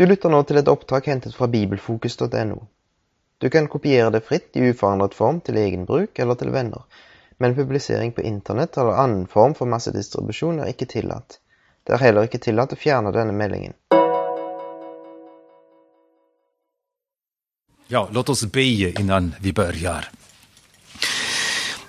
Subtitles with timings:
[0.00, 2.54] Du lytter nå til et opptak hentet fra bibelfokus.no.
[3.38, 6.86] Du kan kopiere det fritt i uforandret form til egen bruk eller til venner,
[7.36, 11.36] men publisering på internett eller annen form for massedistribusjon er ikke tillatt.
[11.84, 13.76] Det er heller ikke tillatt å fjerne denne meldingen.
[17.92, 20.08] Ja, låt oss be innan vi börjar.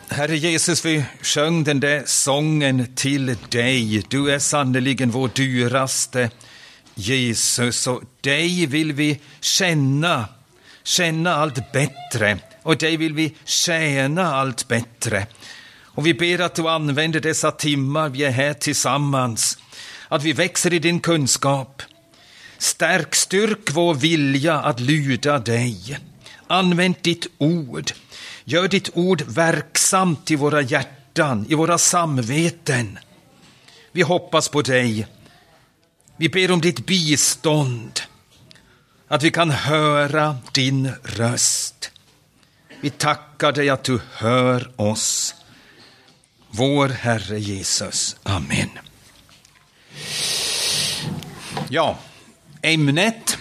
[0.09, 4.03] Herre Jesus, vi sjöng den där sången till dig.
[4.09, 6.29] Du är sannerligen vår dyraste
[7.01, 10.25] Jesus och dig vill vi känna,
[10.83, 15.27] känna allt bättre och dig vill vi tjäna allt bättre.
[15.93, 19.57] Och vi ber att du använder dessa timmar vi är här tillsammans,
[20.07, 21.81] att vi växer i din kunskap.
[22.57, 25.97] Stärk, styrk vår vilja att lyda dig.
[26.47, 27.91] Använd ditt ord.
[28.43, 32.99] Gör ditt ord verksamt i våra hjärtan, i våra samveten.
[33.91, 35.07] Vi hoppas på dig.
[36.21, 37.99] Vi ber om ditt bistånd,
[39.07, 41.91] att vi kan höra din röst.
[42.81, 45.35] Vi tackar dig att du hör oss.
[46.49, 48.15] Vår Herre Jesus.
[48.23, 48.69] Amen.
[51.69, 51.99] Ja,
[52.61, 53.37] ämnet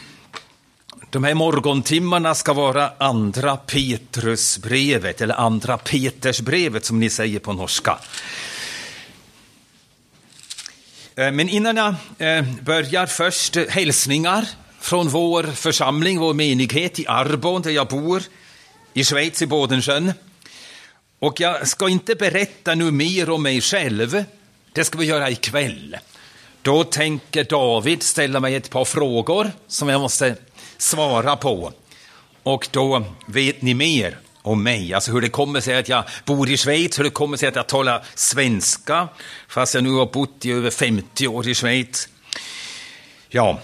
[1.11, 7.98] de här morgontimmarna ska vara andra Petrusbrevet, eller andra Petersbrevet som ni säger på norska.
[11.21, 14.49] Eh, men innan jag eh, börjar först eh, hälsningar
[14.81, 18.23] från vår församling, vår menighet i Arbon där jag bor,
[18.95, 20.12] i Schweiz, i Bodensjön.
[21.19, 24.25] Och jag ska inte berätta nu mer om mig själv,
[24.73, 25.97] det ska vi göra ikväll.
[26.62, 30.37] Då tänker David ställa mig ett par frågor som jag måste
[30.79, 31.73] svara på.
[32.43, 36.51] Och då vet ni mer om mig, alltså hur det kommer sig att jag bor
[36.51, 39.09] i Schweiz, hur det kommer sig att jag talar svenska,
[39.49, 42.09] fast jag nu har bott i över 50 år i Schweiz.
[43.29, 43.61] Ja,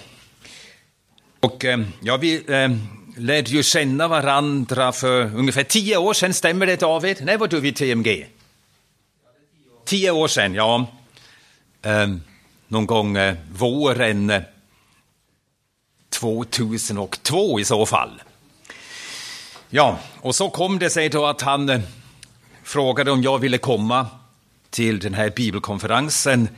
[1.41, 2.69] och eh, ja, vi eh,
[3.17, 7.25] lärde ju känna varandra för ungefär tio år sedan, stämmer det David?
[7.25, 8.27] När var du vid TMG?
[9.85, 10.87] Tio år sedan, ja.
[11.83, 12.09] Eh,
[12.69, 14.43] någon gång eh, våren eh,
[16.11, 18.23] 2002 i så fall.
[19.71, 21.81] Ja, och så kom det sig då att han eh,
[22.63, 24.07] frågade om jag ville komma
[24.71, 26.49] till den här bibelkonferensen,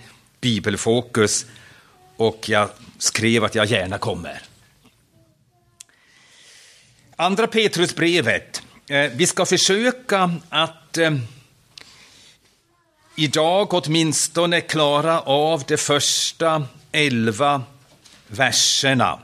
[0.41, 1.47] Bibelfokus,
[2.17, 4.43] och jag skrev att jag gärna kommer.
[7.17, 8.63] Andra Petrusbrevet.
[8.89, 11.17] Eh, vi ska försöka att eh,
[13.17, 17.63] idag åtminstone klara av de första elva
[18.27, 19.19] verserna.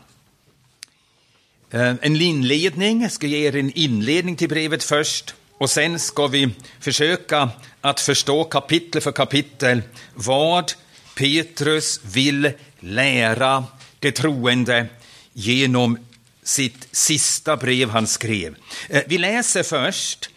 [1.74, 6.26] Eh, en inledning, jag ska ge er en inledning till brevet först och sen ska
[6.26, 9.82] vi försöka att förstå kapitel för kapitel
[10.14, 10.72] vad
[11.14, 13.64] Petrus vill lära
[13.98, 14.86] de troende
[15.32, 15.98] genom
[16.42, 18.56] sitt sista brev han skrev.
[18.88, 20.30] Eh, vi läser först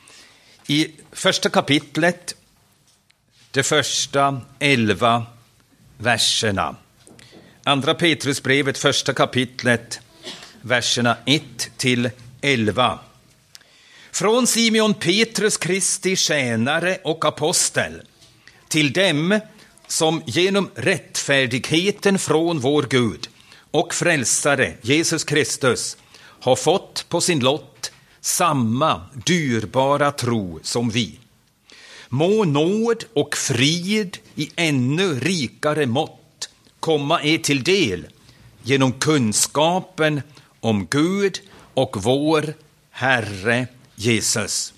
[0.68, 2.36] i första kapitlet,
[3.52, 5.26] de första elva
[5.98, 6.76] verserna.
[7.64, 10.00] Andra Petrusbrevet, första kapitlet,
[10.68, 11.44] verserna 1
[11.78, 12.10] till
[12.42, 13.00] 11.
[14.12, 18.02] Från Simeon Petrus Kristi tjänare och apostel
[18.68, 19.40] till dem
[19.88, 23.30] som genom rättfärdigheten från vår Gud
[23.72, 27.92] och frälsare Jesus Kristus har fått på sin lott
[28.22, 31.20] samma dyrbara tro som vi.
[32.10, 36.50] Må nåd och frid i ännu rikare mått
[36.80, 38.08] komma er till del
[38.64, 40.22] genom kunskapen
[40.68, 41.40] om Gud
[41.74, 42.54] och vår
[42.92, 44.74] Herre Jesus.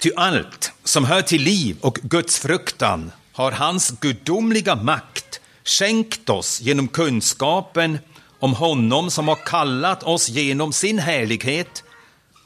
[0.00, 6.60] Ty allt som hör till liv och Guds fruktan har hans gudomliga makt skänkt oss
[6.60, 7.98] genom kunskapen
[8.38, 11.82] om honom som har kallat oss genom sin härlighet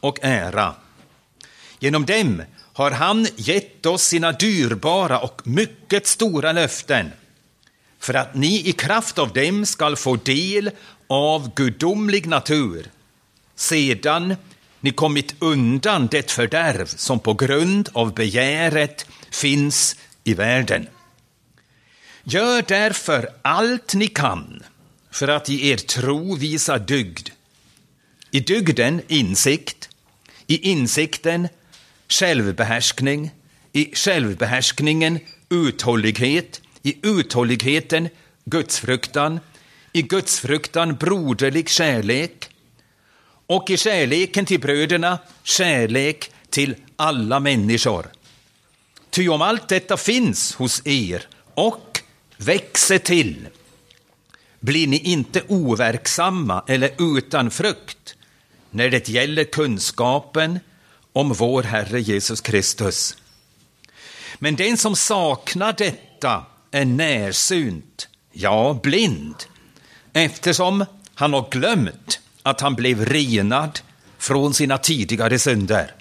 [0.00, 0.74] och ära.
[1.78, 2.42] Genom dem
[2.72, 7.10] har han gett oss sina dyrbara och mycket stora löften
[8.04, 10.70] för att ni i kraft av dem skall få del
[11.06, 12.90] av gudomlig natur
[13.56, 14.36] sedan
[14.80, 20.86] ni kommit undan det fördärv som på grund av begäret finns i världen.
[22.24, 24.62] Gör därför allt ni kan
[25.10, 27.28] för att i er tro visa dygd.
[28.30, 29.88] I dygden insikt,
[30.46, 31.48] i insikten
[32.08, 33.30] självbehärskning,
[33.72, 35.18] i självbehärskningen
[35.48, 38.08] uthållighet, i uthålligheten
[38.44, 39.40] gudsfruktan,
[39.96, 42.50] i gudsfruktan broderlig kärlek
[43.46, 48.06] och i kärleken till bröderna kärlek till alla människor.
[49.10, 52.00] Ty om allt detta finns hos er och
[52.36, 53.48] växer till
[54.60, 58.16] blir ni inte overksamma eller utan frukt
[58.70, 60.60] när det gäller kunskapen
[61.12, 63.16] om vår Herre Jesus Kristus.
[64.38, 69.34] Men den som saknar detta är närsynt, ja, blind,
[70.14, 70.84] eftersom
[71.14, 73.80] han har glömt att han blev renad
[74.18, 75.94] från sina tidigare synder.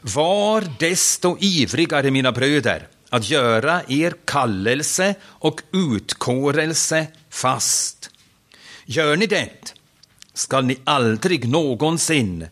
[0.00, 8.10] Var desto ivrigare, mina bröder, att göra er kallelse och utkårelse fast.
[8.84, 9.74] Gör ni det
[10.34, 12.46] skall ni aldrig någonsin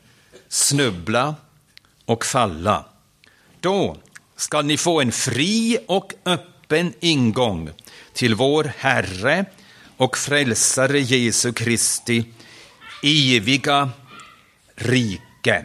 [0.48, 1.34] snubbla
[2.04, 2.84] och falla.
[3.60, 3.96] Då
[4.36, 7.70] skall ni få en fri och öppen ingång
[8.12, 9.44] till vår Herre
[10.04, 12.24] och Frälsare Jesu Kristi
[13.02, 13.90] eviga
[14.74, 15.64] rike.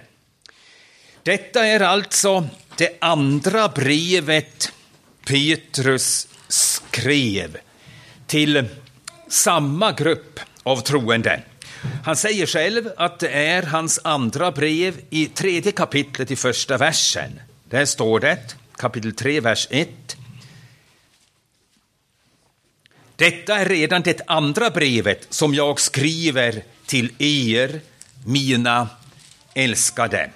[1.24, 2.48] Detta är alltså
[2.78, 4.72] det andra brevet
[5.26, 7.58] Petrus skrev
[8.28, 8.66] till
[9.28, 11.42] samma grupp av troende.
[12.06, 17.40] Han säger själv att det är hans andra brev i tredje kapitlet i första versen.
[17.70, 20.19] Där står det, kapitel 3, vers 1.
[23.20, 27.82] Detta är redan det andra brevet som jag skriver till er,
[28.26, 28.90] mina
[29.54, 30.30] älskade.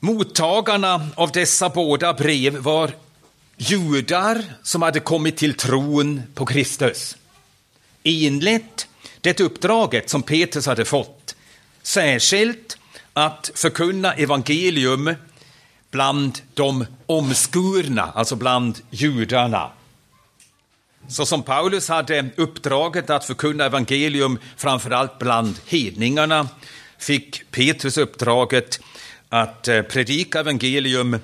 [0.00, 2.90] Mottagarna av dessa båda brev var
[3.56, 7.16] judar som hade kommit till tron på Kristus.
[8.04, 8.88] Enligt
[9.20, 11.36] det uppdraget som Petrus hade fått,
[11.82, 12.78] särskilt
[13.12, 15.14] att förkunna evangelium
[15.90, 19.70] bland de omskurna, alltså bland judarna.
[21.08, 26.48] Så som Paulus hade uppdraget att förkunna evangelium framförallt bland hedningarna
[26.98, 28.80] fick Petrus uppdraget
[29.28, 31.18] att eh, predika evangelium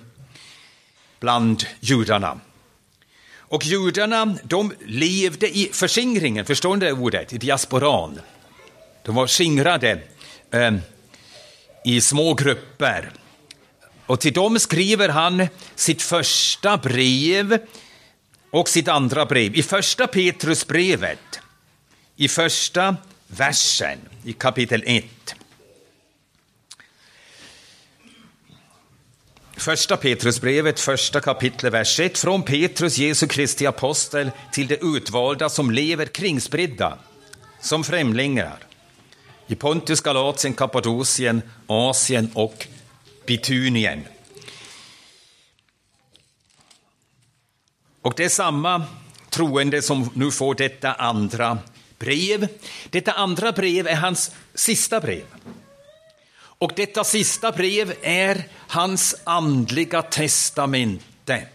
[1.20, 2.40] bland judarna.
[3.36, 7.32] Och judarna, de levde i förskingringen, förstår ni det ordet?
[7.32, 8.20] I diasporan.
[9.02, 10.02] De var skingrade
[10.50, 10.74] eh,
[11.84, 13.10] i små grupper.
[14.06, 17.58] Och till dem skriver han sitt första brev
[18.50, 19.54] och sitt andra brev.
[19.54, 21.40] I första Petrusbrevet,
[22.16, 22.96] i första
[23.26, 25.04] versen i kapitel 1.
[29.56, 32.18] Första Petrusbrevet, första kapitlet, vers 1.
[32.18, 36.98] Från Petrus, Jesu Kristi apostel, till de utvalda som lever kringspridda
[37.60, 38.58] som främlingar
[39.46, 42.66] i Pontus, Galatien, Kappadokien, Asien och
[43.26, 44.04] Bitunien.
[48.02, 48.84] Och det är samma
[49.30, 51.58] troende som nu får detta andra
[51.98, 52.48] brev.
[52.90, 55.24] Detta andra brev är hans sista brev.
[56.40, 61.48] Och detta sista brev är hans andliga testamente.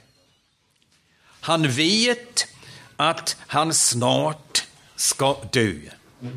[1.39, 2.47] Han vet
[2.95, 4.63] att han snart
[4.95, 5.75] ska dö.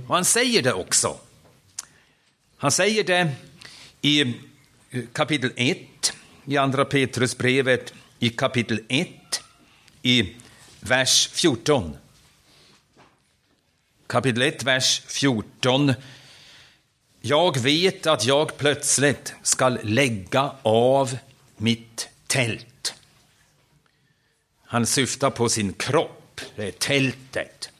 [0.08, 1.18] Och han säger det också.
[2.56, 3.30] Han säger det
[4.00, 4.26] i eh,
[5.12, 5.78] kapitel 1
[6.44, 9.08] i Andra Petrusbrevet, i kapitel 1
[10.06, 10.36] i
[10.80, 11.96] vers 14.
[14.06, 15.94] Kapitel 1, vers 14
[17.20, 21.18] jag vet att jag plötsligt skall lägga av
[21.56, 22.94] mitt tält.
[24.64, 27.70] Han syftar på sin kropp, det är tältet.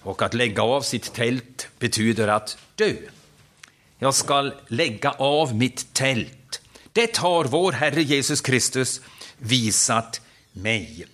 [0.00, 2.94] Och att lägga av sitt tält betyder att dö.
[3.98, 6.60] Jag skall lägga av mitt tält.
[6.92, 9.00] Det har vår Herre Jesus Kristus
[9.38, 10.20] visat
[10.52, 11.06] mig.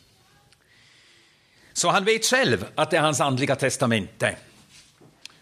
[1.81, 4.37] Så han vet själv att det är hans andliga testamente.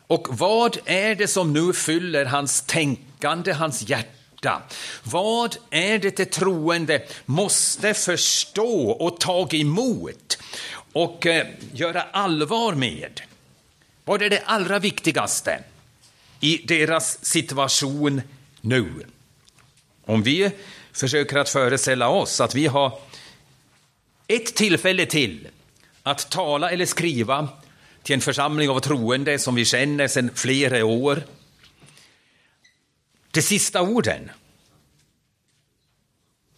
[0.07, 4.63] Och vad är det som nu fyller hans tänkande, hans hjärta?
[5.03, 10.39] Vad är det det troende måste förstå och ta emot
[10.93, 13.21] och eh, göra allvar med?
[14.05, 15.63] Vad är det allra viktigaste
[16.41, 18.23] i deras situation
[18.61, 18.93] nu?
[20.05, 20.51] Om vi
[20.93, 22.99] försöker att föreställa oss att vi har
[24.27, 25.49] ett tillfälle till
[26.11, 27.49] att tala eller skriva
[28.03, 31.23] till en församling av troende som vi känner sedan flera år.
[33.31, 34.31] De sista orden.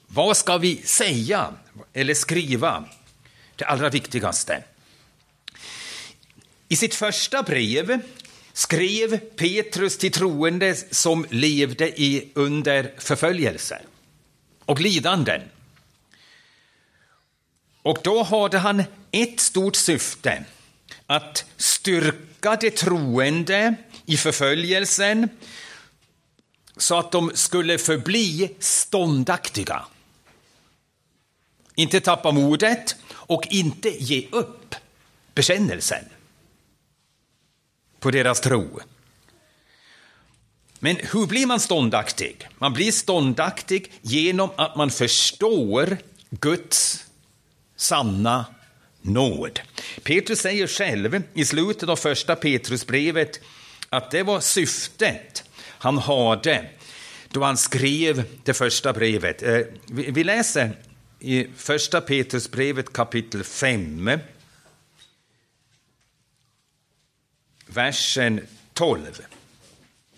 [0.07, 1.55] Vad ska vi säga
[1.93, 2.85] eller skriva?
[3.57, 4.65] Det allra viktigaste.
[6.69, 8.01] I sitt första brev
[8.53, 13.83] skrev Petrus till troende som levde i, under förföljelser
[14.65, 15.43] och lidanden.
[17.83, 20.45] Och då hade han ett stort syfte
[21.07, 23.75] att styrka de troende
[24.07, 25.29] i förföljelsen
[26.77, 29.85] så att de skulle förbli ståndaktiga.
[31.75, 34.75] Inte tappa modet och inte ge upp
[35.35, 36.05] bekännelsen
[38.01, 38.81] på deras tro.
[40.79, 42.49] Men hur blir man ståndaktig?
[42.59, 45.99] Man blir ståndaktig genom att man förstår
[46.31, 47.05] Guds
[47.77, 48.45] sanna
[49.03, 49.61] nåd.
[50.03, 53.41] Petrus säger själv i slutet av första Petrusbrevet
[53.89, 55.45] att det var syftet
[55.79, 56.67] han hade
[57.33, 59.43] då han skrev det första brevet.
[59.43, 60.73] Eh, vi läser
[61.21, 64.11] i första Petrusbrevet kapitel 5,
[67.67, 69.07] versen 12.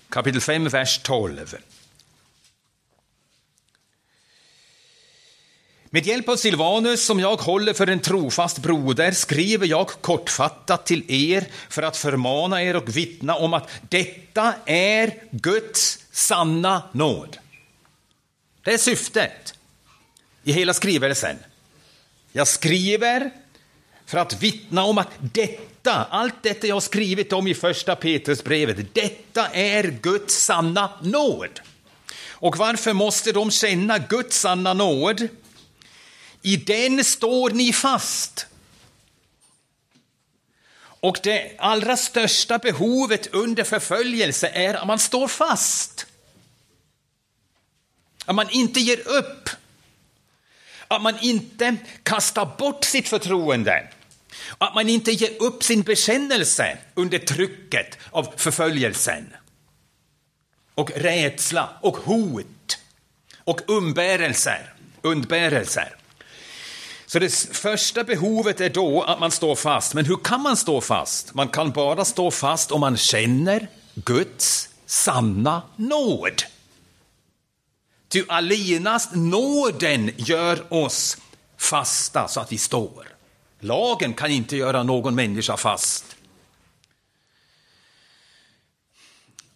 [0.08, 1.56] Kapitel 5, vers 12.
[5.94, 11.04] Med hjälp av Silvanus, som jag håller för en trofast broder, skriver jag kortfattat till
[11.08, 17.38] er för att förmana er och vittna om att detta är Guds sanna nåd.
[18.64, 19.54] Det är syftet
[20.44, 21.36] i hela skrivelsen.
[22.32, 23.30] Jag skriver
[24.06, 28.94] för att vittna om att detta, allt detta jag har skrivit om i första Petrusbrevet,
[28.94, 31.60] detta är Guds sanna nåd.
[32.30, 35.28] Och varför måste de känna Guds sanna nåd?
[36.42, 38.46] I den står ni fast.
[41.02, 46.06] Och det allra största behovet under förföljelse är att man står fast.
[48.24, 49.48] Att man inte ger upp.
[50.88, 53.88] Att man inte kastar bort sitt förtroende.
[54.58, 59.34] Att man inte ger upp sin bekännelse under trycket av förföljelsen.
[60.74, 62.78] Och rädsla och hot
[63.44, 64.74] och umbärelser.
[65.02, 65.96] undbärelser.
[67.12, 69.94] Så det första behovet är då att man står fast.
[69.94, 71.34] Men hur kan man stå fast?
[71.34, 76.42] Man kan bara stå fast om man känner Guds sanna nåd.
[78.08, 81.18] Ty allenast nåden gör oss
[81.56, 83.08] fasta så att vi står.
[83.60, 86.16] Lagen kan inte göra någon människa fast.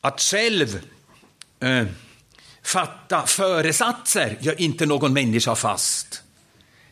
[0.01, 0.81] Att själv
[1.61, 1.87] eh,
[2.63, 6.23] fatta föresatser gör inte någon människa fast.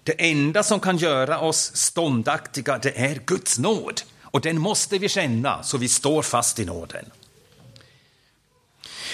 [0.04, 4.02] Det enda som kan göra oss ståndaktiga, det är Guds nåd.
[4.22, 7.04] Och den måste vi känna, så vi står fast i nåden.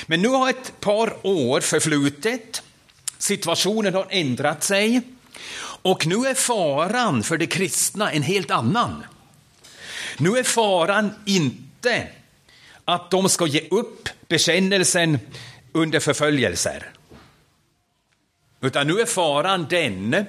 [0.06, 2.62] Men nu har ett par år förflutit.
[3.18, 5.02] Situationen har ändrat sig.
[5.82, 9.04] Och nu är faran för de kristna en helt annan.
[10.18, 12.09] Nu är faran inte
[12.85, 15.18] att de ska ge upp bekännelsen
[15.73, 16.90] under förföljelser.
[18.61, 20.26] Utan nu är faran den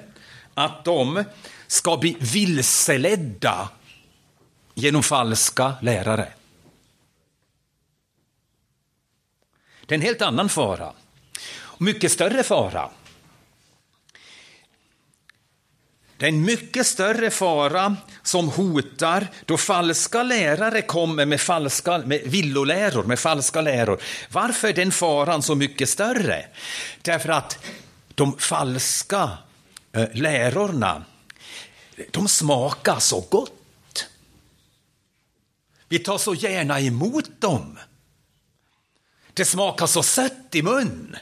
[0.66, 1.24] att de
[1.68, 3.70] ska bli vilseledda
[4.74, 6.34] genom falska lärare.
[9.86, 10.94] Det är en helt annan fara.
[11.78, 12.90] Mycket större fara.
[16.18, 22.22] Det är en mycket större fara som hotar då falska lärare kommer med, falska, med
[22.26, 24.02] villoläror, med falska läror.
[24.30, 26.46] Varför är den faran så mycket större?
[27.02, 27.66] Därför att
[28.16, 29.30] de falska
[29.94, 31.06] Eh, lärorna,
[32.12, 34.08] de smakar så gott.
[35.88, 37.80] Vi tar så gärna emot dem.
[39.34, 41.16] Det smakar så sött i mun.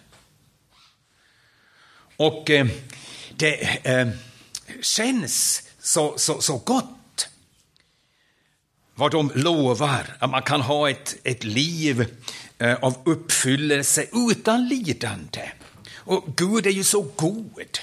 [2.18, 2.68] Och eh,
[3.36, 4.10] det eh,
[4.82, 7.30] känns så, så, så gott.
[8.96, 12.18] Vad de lovar, att man kan ha ett, ett liv
[12.58, 15.52] eh, av uppfyllelse utan lidande.
[15.96, 17.80] Och Gud är ju så god.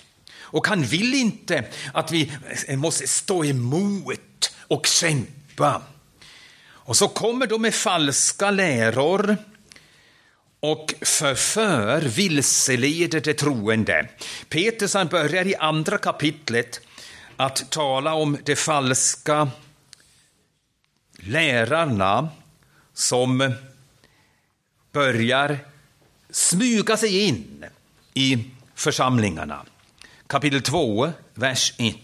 [0.46, 2.32] Och han vill inte att vi
[2.68, 5.82] måste stå emot och kämpa.
[6.86, 9.36] Och så kommer de med falska läror
[10.60, 14.08] och förför, vilseleder de troende.
[14.48, 16.80] Petrus han börjar i andra kapitlet
[17.36, 19.50] att tala om de falska
[21.16, 22.28] lärarna
[22.94, 23.54] som
[24.92, 25.58] börjar
[26.30, 27.64] smyga sig in
[28.14, 29.64] i församlingarna
[30.26, 31.96] kapitel 2, vers 1.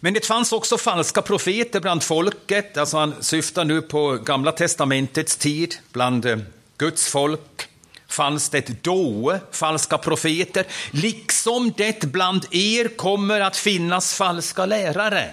[0.00, 5.36] Men det fanns också falska profeter bland folket, alltså han syftar nu på Gamla testamentets
[5.36, 6.38] tid, bland eh,
[6.76, 7.68] Guds folk.
[8.08, 15.30] Fanns det då falska profeter, liksom det bland er kommer att finnas falska lärare.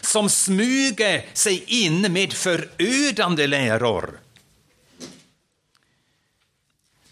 [0.00, 4.18] Som smyger sig in med förödande läror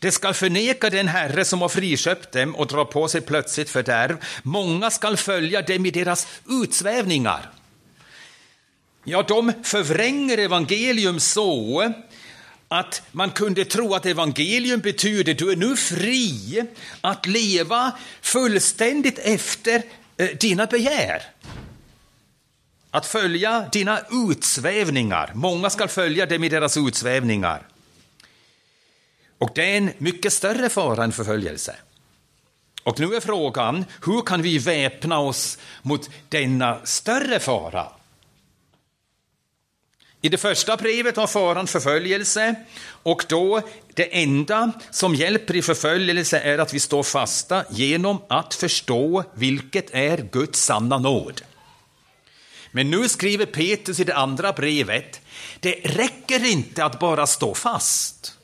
[0.01, 4.17] det skall förneka den Herre som har friköpt dem och dra på sig plötsligt fördärv.
[4.43, 7.51] Många skall följa dem i deras utsvävningar.
[9.05, 11.93] Ja, de förvränger evangelium så
[12.69, 16.65] att man kunde tro att evangelium betyder du är nu fri
[17.01, 19.83] att leva fullständigt efter
[20.17, 21.23] eh, dina begär.
[22.91, 25.31] Att följa dina utsvävningar.
[25.35, 27.70] Många ska följa dem i deras utsvävningar.
[29.41, 31.77] Och det är en mycket större fara än förföljelse.
[32.83, 37.87] Och nu är frågan, hur kan vi väpna oss mot denna större fara?
[40.23, 42.55] I det första brevet har faran förföljelse
[43.03, 43.63] och då
[43.95, 49.95] det enda som hjälper i förföljelse är att vi står fasta genom att förstå vilket
[49.95, 51.43] är Guds sanna nåd.
[52.73, 55.21] Men nu skriver Petrus i det andra brevet,
[55.61, 58.40] det räcker inte att bara stå fast,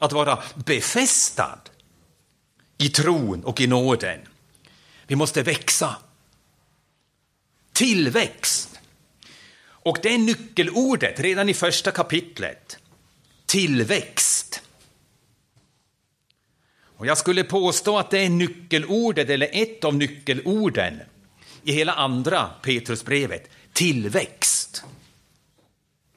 [0.00, 1.58] att vara befästad
[2.78, 4.20] i tron och i nåden.
[5.06, 5.96] Vi måste växa.
[7.72, 8.80] Tillväxt.
[9.62, 12.78] Och det är nyckelordet redan i första kapitlet.
[13.46, 14.62] Tillväxt.
[16.82, 21.00] Och jag skulle påstå att det är nyckelordet, eller ett av nyckelorden,
[21.64, 23.50] i hela andra Petrusbrevet.
[23.72, 24.59] Tillväxt.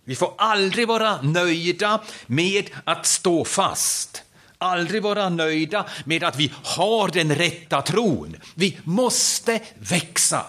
[0.04, 4.24] Vi får aldrig vara nöjda med att stå fast.
[4.58, 8.36] Aldrig vara nöjda med att vi har den rätta tron.
[8.56, 10.46] Vi måste växa.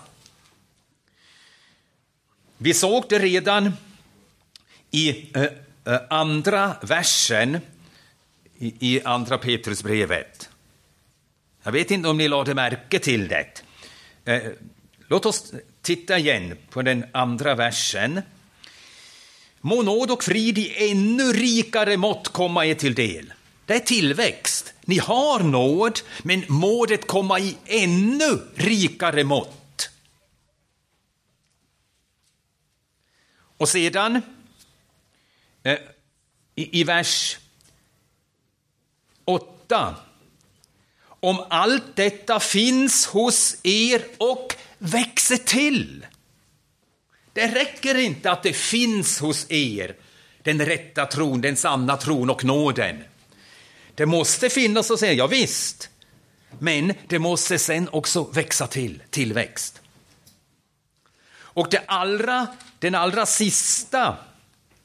[2.58, 3.72] Vi såg det redan
[4.90, 5.42] i eh,
[5.84, 7.60] eh, andra versen
[8.58, 10.50] i, andra Petrusbrevet.
[11.62, 13.62] Jag vet inte om ni lade märke till det.
[14.24, 14.42] Eh,
[15.08, 18.22] låt oss titta igen på den andra versen.
[19.66, 23.32] Må nåd och frid i ännu rikare mått komma er till del.
[23.66, 24.74] Det är tillväxt.
[24.80, 29.90] Ni har nåd, men må det komma i ännu rikare mått.
[33.56, 34.22] Och sedan
[35.62, 35.78] eh,
[36.54, 37.38] i, i vers
[39.24, 39.96] 8.
[41.06, 46.06] Om allt detta finns hos er och växer till.
[47.34, 49.96] Det räcker inte att det finns hos er,
[50.42, 53.04] den rätta tron, den sanna tron och nåden.
[53.94, 55.90] Det måste finnas hos er, ja, visst.
[56.58, 59.80] Men det måste sen också växa till, tillväxt.
[61.36, 62.46] Och det allra,
[62.78, 64.16] den allra sista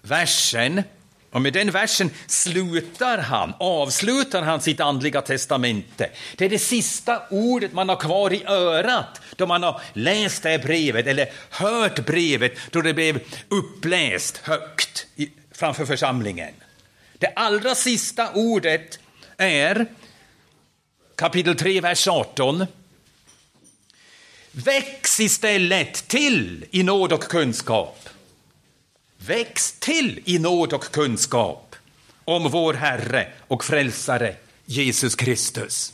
[0.02, 0.84] versen,
[1.32, 6.10] och med den versen slutar han, avslutar han sitt andliga testamente.
[6.36, 10.50] Det är det sista ordet man har kvar i örat då man har läst det
[10.50, 15.08] här brevet eller hört brevet då det blev uppläst högt
[15.52, 16.54] framför församlingen.
[17.18, 19.00] Det allra sista ordet
[19.38, 19.86] är
[21.16, 22.66] kapitel 3, vers 18.
[24.52, 28.10] Väx istället till i nåd och kunskap.
[29.26, 31.76] Väx till i nåd och kunskap
[32.26, 35.94] om vår Herre och Frälsare Jesus Kristus.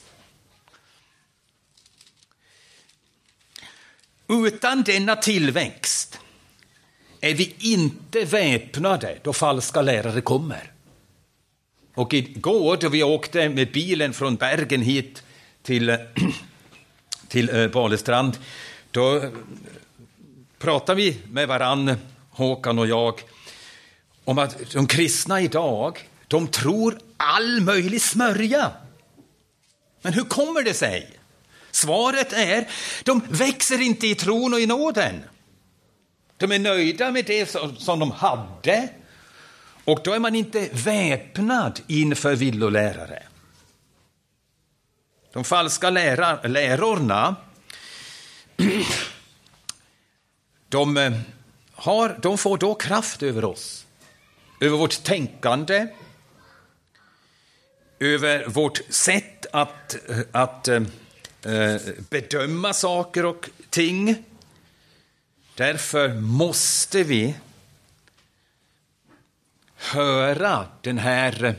[4.28, 6.20] Utan denna tillväxt
[7.22, 10.72] är vi inte väpnade då falska lärare kommer.
[11.94, 15.24] Och igår då vi åkte med bilen från Bergen hit
[15.64, 15.98] till,
[17.28, 18.38] till eh, Balestrand,
[18.92, 19.32] då
[20.58, 21.98] pratade vi med varann,
[22.36, 23.22] Håkan och jag,
[24.26, 28.72] om att de kristna idag, de tror all möjlig smörja.
[30.02, 31.20] Men hur kommer det sig?
[31.72, 32.68] Svaret är,
[33.04, 35.24] de växer inte i tron och i nåden.
[36.38, 38.90] De är nöjda med det som de hade
[39.86, 43.24] och då är man inte väpnad inför villolärare.
[45.34, 47.36] De falska lära, lärorna
[50.70, 51.14] de, eh,
[51.76, 53.86] har, de får då kraft över oss,
[54.62, 55.88] över vårt tänkande,
[58.00, 59.96] över vårt sätt att,
[60.32, 60.82] att äh,
[62.10, 64.24] bedöma saker och ting.
[65.56, 67.36] Därför måste vi
[69.76, 71.56] höra den här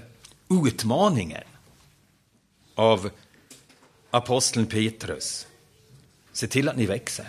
[0.51, 1.45] utmaningen
[2.75, 3.11] av
[4.11, 5.47] aposteln Petrus.
[6.33, 7.29] Se till att ni växer.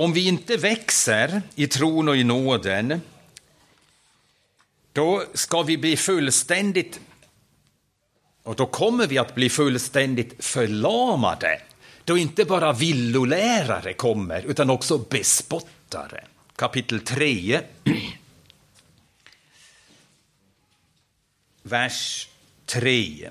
[0.00, 3.00] Om vi inte växer i tron och i nåden,
[4.92, 7.00] då ska vi bli fullständigt
[8.42, 11.62] och då kommer vi att bli fullständigt förlamade
[12.04, 16.24] då inte bara villolärare kommer, utan också bespottare.
[16.56, 17.60] Kapitel 3,
[21.62, 22.28] vers
[22.66, 23.30] 3.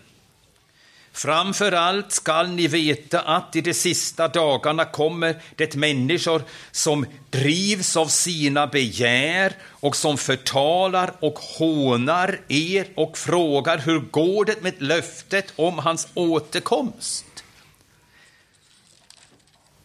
[1.19, 7.97] Framför allt skall ni veta att i de sista dagarna kommer det människor som drivs
[7.97, 14.81] av sina begär och som förtalar och hånar er och frågar hur går det med
[14.81, 17.43] löftet om hans återkomst?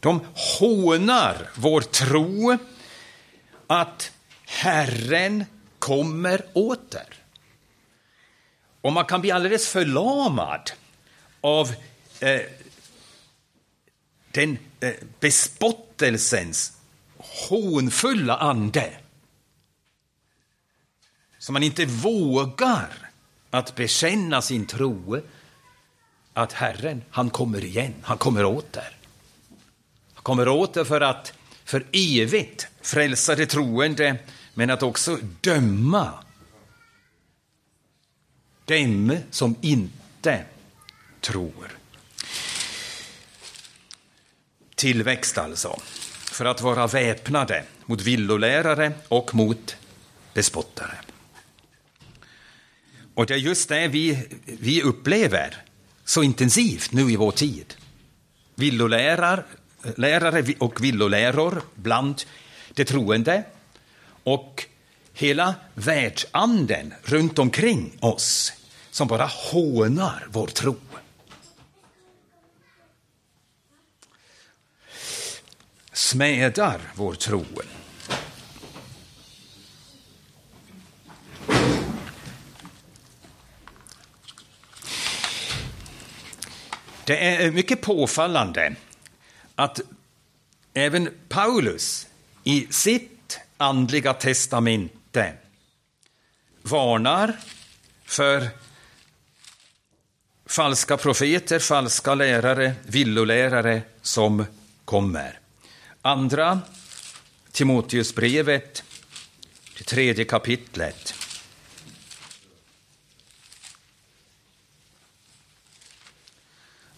[0.00, 0.20] De
[0.58, 2.58] hånar vår tro
[3.66, 4.12] att
[4.46, 5.44] Herren
[5.78, 7.14] kommer åter.
[8.80, 10.70] Och man kan bli alldeles förlamad
[11.44, 11.74] av
[12.20, 12.40] eh,
[14.30, 16.72] den eh, bespottelsens
[17.16, 18.92] hånfulla ande.
[21.38, 23.10] som man inte vågar
[23.50, 25.20] att bekänna sin tro
[26.32, 28.96] att Herren, han kommer igen, han kommer åter.
[30.14, 31.32] Han kommer åter för att
[31.64, 34.18] för evigt frälsa de troende,
[34.54, 36.12] men att också döma
[38.64, 40.44] dem som inte
[41.24, 41.78] tror.
[44.74, 45.80] Tillväxt alltså,
[46.32, 49.76] för att vara väpnade mot villolärare och mot
[50.34, 50.98] bespottare.
[53.14, 55.56] Och det är just det vi, vi upplever
[56.04, 57.74] så intensivt nu i vår tid.
[58.54, 59.44] Villolärare
[60.58, 62.22] och villoläror bland
[62.74, 63.44] de troende
[64.24, 64.64] och
[65.12, 68.52] hela världsanden runt omkring oss
[68.90, 70.76] som bara hånar vår tro.
[75.94, 77.44] Smädar vår tro.
[87.04, 88.74] Det är eh, mycket påfallande
[89.54, 89.80] att
[90.74, 92.06] även Paulus
[92.44, 95.34] i sitt andliga testamente
[96.62, 97.36] varnar
[98.04, 98.48] för
[100.46, 104.44] falska profeter, falska lärare, villolärare som
[104.84, 105.43] kommer.
[106.06, 106.60] Andra
[107.52, 108.84] Timoteusbrevet,
[109.78, 111.14] det tredje kapitlet.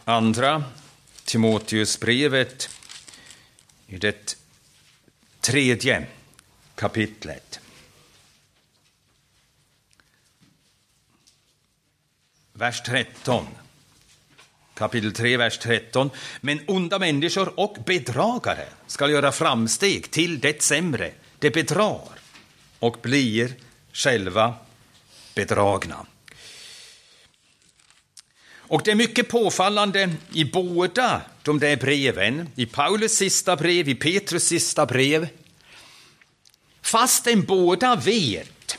[0.04, 0.64] Andra
[1.24, 2.68] Timoteusbrevet
[3.86, 4.36] i det
[5.40, 6.06] tredje
[6.74, 7.60] kapitlet.
[12.52, 13.46] vers 13.
[14.76, 16.10] Kapitel 3, vers 13.
[16.40, 21.12] Men onda människor och bedragare ska göra framsteg till det sämre.
[21.38, 22.08] det bedrar
[22.78, 23.54] och blir
[23.92, 24.54] själva
[25.34, 26.06] bedragna.
[28.68, 33.94] Och det är mycket påfallande i båda de där breven, i Paulus sista brev, i
[33.94, 35.28] Petrus sista brev,
[36.82, 38.78] fastän båda vet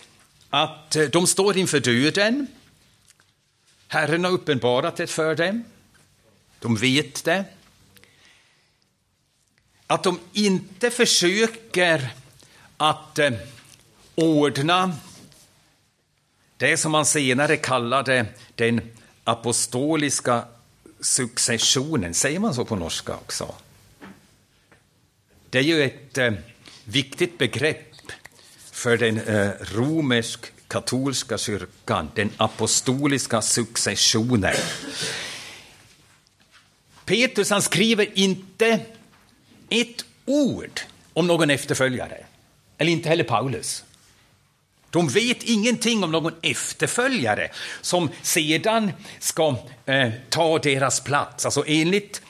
[0.50, 2.48] att de står inför döden,
[3.88, 5.64] Herren har uppenbarat det för dem.
[6.60, 7.46] De vet det.
[9.88, 12.10] Att de inte försöker
[12.78, 13.32] att eh,
[14.16, 14.96] ordna
[16.58, 18.82] det som man senare kallade den
[19.24, 20.46] apostoliska
[21.00, 22.14] successionen.
[22.14, 23.56] Säger man så på norska också?
[25.50, 26.34] Det är ju ett eh,
[26.84, 27.94] viktigt begrepp
[28.72, 34.56] för den eh, romersk katolska kyrkan, den apostoliska successionen.
[37.08, 38.80] Petrus han skriver inte
[39.70, 40.82] ett ord
[41.14, 42.18] om någon efterföljare,
[42.78, 43.84] eller inte heller Paulus.
[44.90, 51.46] De vet ingenting om någon efterföljare som sedan ska eh, ta deras plats.
[51.46, 52.22] Alltså enligt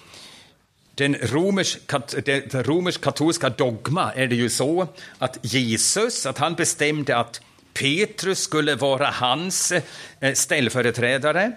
[0.96, 4.88] den romersk-katolska dogma är det ju så
[5.18, 7.42] att Jesus, att han bestämde att
[7.74, 9.74] Petrus skulle vara hans
[10.20, 11.52] eh, ställföreträdare.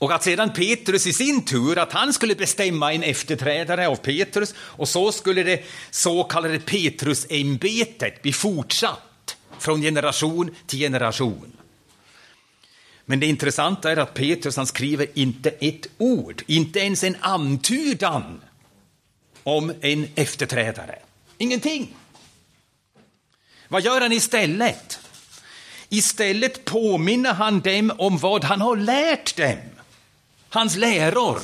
[0.00, 4.54] Och att sedan Petrus i sin tur, att han skulle bestämma en efterträdare av Petrus
[4.58, 11.52] och så skulle det så kallade Petrusämbetet bli fortsatt från generation till generation.
[13.04, 18.40] Men det intressanta är att Petrus han skriver inte ett ord, inte ens en antydan
[19.42, 20.98] om en efterträdare.
[21.38, 21.94] Ingenting.
[23.68, 25.00] Vad gör han istället?
[25.88, 29.58] Istället påminner han dem om vad han har lärt dem,
[30.50, 31.40] hans läror.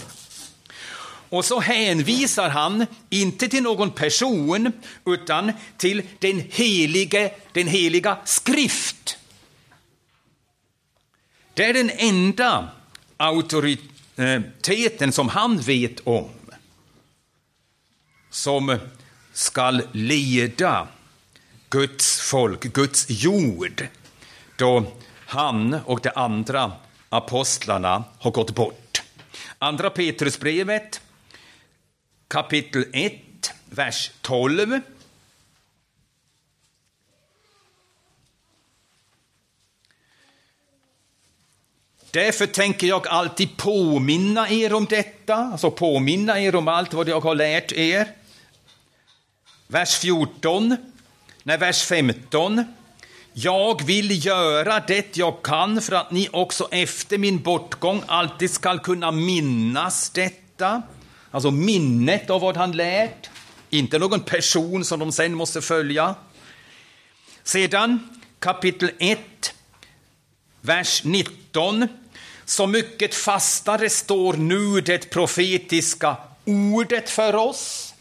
[1.28, 4.72] Och så hänvisar han inte till någon person,
[5.06, 9.18] utan till den, helige, den heliga skrift.
[11.54, 12.68] Det är den enda
[13.16, 16.30] auktoriteten som han vet om,
[18.30, 18.78] som
[19.32, 20.88] skall leda
[21.70, 23.86] Guds folk, Guds jord,
[24.56, 24.92] då
[25.26, 26.72] han och de andra
[27.08, 28.85] apostlarna har gått bort.
[29.58, 31.00] Andra Petrusbrevet
[32.28, 34.80] kapitel 1, vers 12.
[42.10, 47.20] Därför tänker jag alltid påminna er om detta, alltså påminna er om allt vad jag
[47.20, 48.08] har lärt er.
[49.66, 50.76] Vers 14,
[51.42, 52.75] nej, vers 15.
[53.38, 58.78] Jag vill göra det jag kan för att ni också efter min bortgång alltid skall
[58.78, 60.82] kunna minnas detta.
[61.30, 63.30] Alltså minnet av vad han lärt,
[63.70, 66.14] inte någon person som de sen måste följa.
[67.42, 69.20] Sedan kapitel 1,
[70.60, 71.88] vers 19.
[72.44, 77.94] Så mycket fastare står nu det profetiska ordet för oss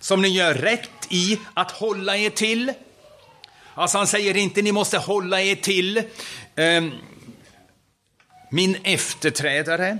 [0.00, 2.72] som ni gör rätt i att hålla er till.
[3.74, 5.96] Alltså han säger inte ni måste hålla er till
[6.54, 6.84] eh,
[8.50, 9.98] min efterträdare.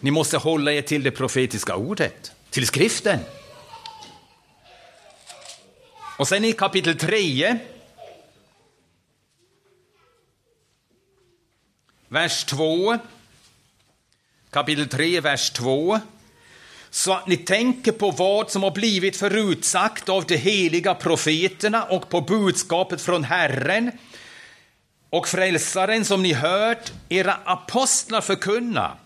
[0.00, 3.18] Ni måste hålla er till det profetiska ordet, till skriften.
[6.18, 7.58] Och sen i kapitel 3,
[12.08, 12.98] vers 2,
[14.50, 16.00] kapitel 3, vers 2,
[16.90, 22.08] så att ni tänker på vad som har blivit förutsagt av de heliga profeterna och
[22.08, 23.92] på budskapet från Herren
[25.10, 28.96] och frälsaren som ni hört era apostlar förkunna.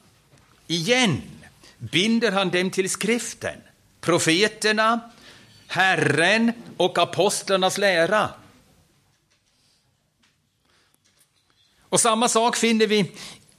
[0.66, 1.22] Igen
[1.78, 3.60] binder han dem till skriften,
[4.00, 5.00] profeterna,
[5.66, 8.30] Herren och apostlarnas lära.
[11.80, 13.12] Och samma sak finner vi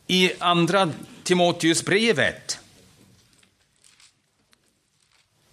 [0.07, 0.91] i andra
[1.23, 2.59] Timoteusbrevet.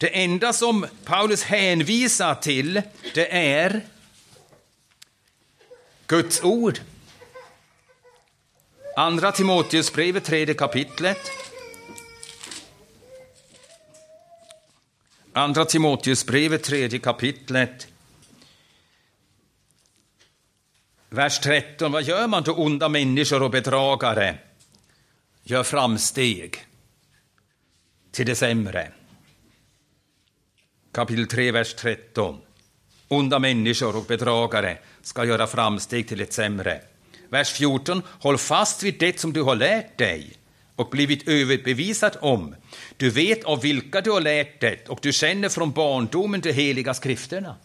[0.01, 2.83] Det enda som Paulus hänvisar till,
[3.15, 3.81] det är
[6.07, 6.79] Guds ord.
[8.97, 11.31] Andra Timoteusbrevet, tredje kapitlet.
[15.33, 17.89] Andra Timoteusbrevet, tredje kapitlet.
[21.09, 21.93] Vers 13.
[21.93, 24.39] Vad gör man då onda människor och bedragare
[25.43, 26.67] gör framsteg
[28.13, 28.93] till det sämre?
[30.93, 32.41] Kapitel 3, vers 13.
[33.09, 36.81] Onda människor och bedragare ska göra framsteg till ett sämre.
[37.29, 38.03] Vers 14.
[38.07, 40.33] Håll fast vid det som du har lärt dig
[40.77, 42.55] och blivit överbevisad om.
[42.97, 46.95] Du vet av vilka du har lärt det och du känner från barndomen de heliga
[46.95, 47.57] skrifterna.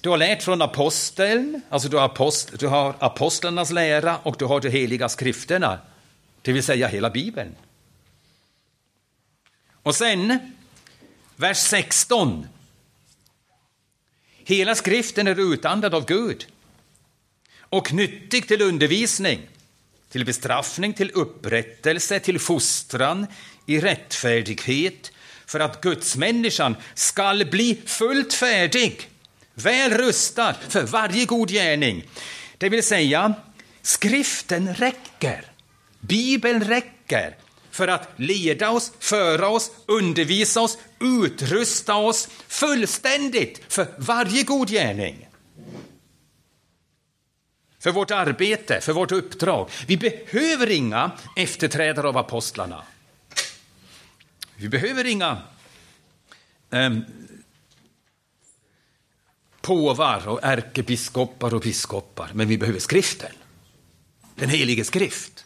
[0.00, 4.44] Du har lärt från aposteln, alltså du har, apost, du har apostlarnas lära och du
[4.44, 5.78] har de heliga skrifterna,
[6.42, 7.54] det vill säga hela Bibeln.
[9.82, 10.38] Och sen,
[11.38, 12.46] vers 16.
[14.44, 16.46] Hela skriften är utandad av Gud
[17.60, 19.48] och nyttig till undervisning,
[20.10, 23.26] till bestraffning, till upprättelse, till fostran
[23.66, 25.12] i rättfärdighet,
[25.46, 29.10] för att gudsmänniskan skall bli fullt färdig,
[29.54, 32.04] väl rustad för varje god gärning.
[32.58, 33.34] Det vill säga,
[33.82, 35.44] skriften räcker.
[36.00, 37.36] Bibeln räcker
[37.78, 45.28] för att leda oss, föra oss, undervisa oss, utrusta oss fullständigt för varje god gärning.
[47.78, 49.70] För vårt arbete, för vårt uppdrag.
[49.86, 52.82] Vi behöver inga efterträdare av apostlarna.
[54.56, 55.38] Vi behöver inga
[56.70, 57.04] um,
[59.60, 63.32] påvar och ärkebiskopar och biskopar, men vi behöver skriften.
[64.34, 65.44] Den helige skrift.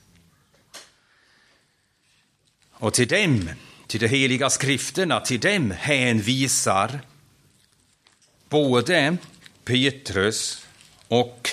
[2.83, 3.51] Och till dem,
[3.87, 7.01] till de heliga skrifterna, till dem hänvisar
[8.49, 9.17] både
[9.65, 10.67] Petrus
[11.09, 11.51] och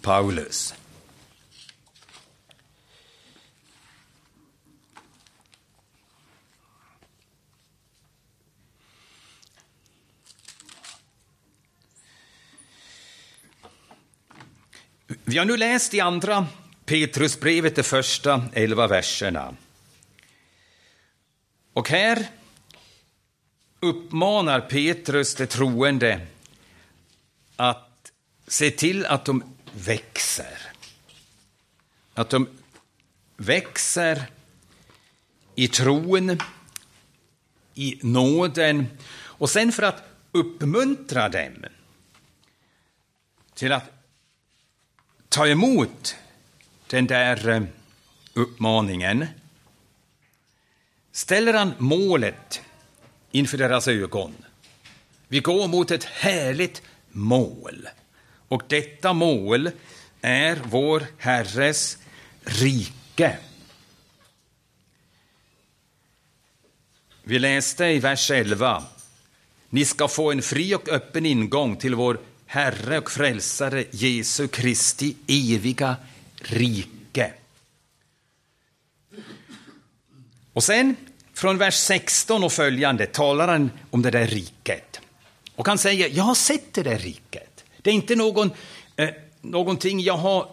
[0.00, 0.74] Paulus.
[15.06, 16.46] Vi har nu läst i andra
[16.84, 19.54] Petrusbrevet, de första elva verserna.
[21.74, 22.26] Och här
[23.80, 26.26] uppmanar Petrus de troende
[27.56, 28.12] att
[28.46, 30.58] se till att de växer.
[32.14, 32.48] Att de
[33.36, 34.22] växer
[35.54, 36.38] i tron,
[37.74, 41.64] i nåden och sen för att uppmuntra dem
[43.54, 43.92] till att
[45.28, 46.16] ta emot
[46.86, 47.62] den där eh,
[48.34, 49.26] uppmaningen
[51.14, 52.62] ställer han målet
[53.30, 54.34] inför deras ögon.
[55.28, 57.88] Vi går mot ett härligt mål.
[58.48, 59.70] Och detta mål
[60.20, 61.98] är vår Herres
[62.42, 63.38] rike.
[67.22, 68.84] Vi läste i vers 11.
[69.70, 75.16] Ni ska få en fri och öppen ingång till vår Herre och Frälsare Jesu Kristi
[75.26, 75.96] eviga
[76.36, 76.93] rike.
[80.54, 80.96] Och sen
[81.34, 85.00] från vers 16 och följande talar han om det där riket.
[85.56, 87.64] Och han säger, jag har sett det där riket.
[87.82, 88.50] Det är inte någon,
[88.96, 89.08] eh,
[89.40, 90.48] någonting jag har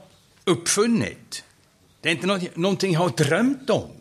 [0.46, 1.44] uppfunnit.
[2.02, 3.92] Det är inte något, någonting jag har drömt om.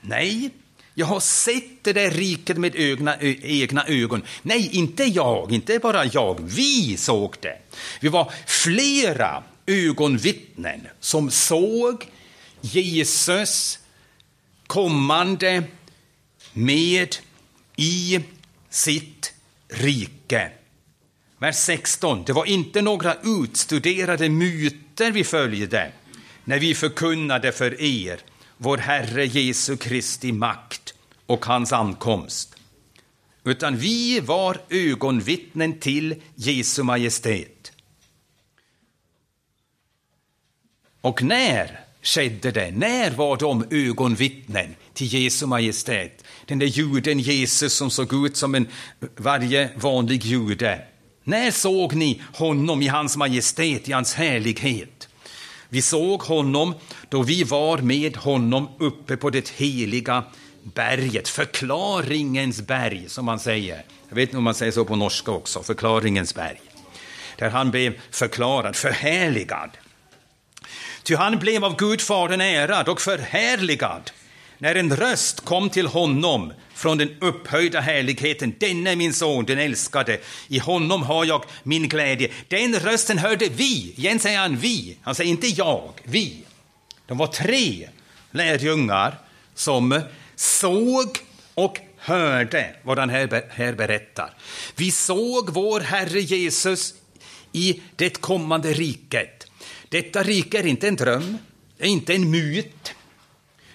[0.00, 0.50] Nej,
[0.94, 4.22] jag har sett det där riket med egna, egna ögon.
[4.42, 6.40] Nej, inte jag, inte bara jag.
[6.40, 7.58] Vi såg det.
[8.00, 12.06] Vi var flera ögonvittnen som såg
[12.60, 13.78] Jesus
[14.68, 15.64] kommande
[16.52, 17.16] med
[17.76, 18.20] i
[18.70, 19.34] sitt
[19.68, 20.50] rike.
[21.38, 22.24] Vers 16.
[22.24, 25.92] Det var inte några utstuderade myter vi följde
[26.44, 28.20] när vi förkunnade för er
[28.56, 30.94] vår Herre Jesu Kristi makt
[31.26, 32.56] och hans ankomst.
[33.44, 37.72] Utan vi var ögonvittnen till Jesu Majestät.
[41.00, 42.70] Och när skedde det?
[42.70, 46.24] När var de ögonvittnen till Jesu Majestät?
[46.46, 48.68] Den där juden Jesus som såg ut som en
[49.16, 50.80] varje vanlig jude.
[51.24, 55.08] När såg ni honom i hans majestät, i hans härlighet?
[55.68, 56.74] Vi såg honom
[57.08, 60.24] då vi var med honom uppe på det heliga
[60.62, 63.84] berget, förklaringens berg som man säger.
[64.08, 66.60] Jag vet inte om man säger så på norska också, förklaringens berg.
[67.38, 69.70] Där han blev förklarad, förhärligad.
[71.08, 74.10] Ty han blev av Gud Fadern ärad och förhärligad
[74.58, 78.54] när en röst kom till honom från den upphöjda härligheten.
[78.58, 80.20] Denne är min son, den älskade.
[80.48, 82.30] I honom har jag min glädje.
[82.48, 83.94] Den rösten hörde vi.
[83.96, 84.96] Igen säger han vi.
[85.02, 86.42] Han säger inte jag, vi.
[87.06, 87.88] De var tre
[88.30, 89.18] lärjungar
[89.54, 90.00] som
[90.36, 91.18] såg
[91.54, 94.34] och hörde vad han här berättar.
[94.76, 96.94] Vi såg vår Herre Jesus
[97.52, 99.37] i det kommande riket.
[99.88, 101.38] Detta rike är inte en dröm,
[101.76, 102.94] det är inte en myt,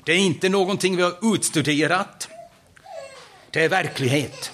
[0.04, 2.28] det är inte någonting vi har utstuderat.
[3.52, 4.52] Det är verklighet.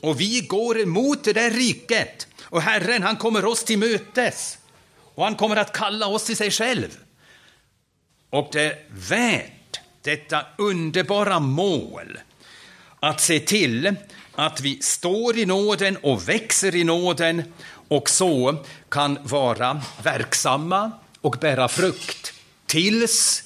[0.00, 2.28] Och vi går emot det där riket.
[2.42, 4.58] Och Herren, han kommer oss till mötes.
[5.14, 6.98] Och han kommer att kalla oss till sig själv.
[8.30, 12.18] Och det är värt detta underbara mål
[13.04, 13.94] att se till
[14.34, 17.42] att vi står i nåden och växer i nåden
[17.88, 20.90] och så kan vara verksamma
[21.20, 22.32] och bära frukt
[22.66, 23.42] tills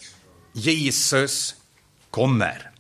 [0.52, 1.54] Jesus
[2.10, 2.70] kommer.